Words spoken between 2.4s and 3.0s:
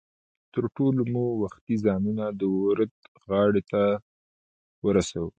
ورد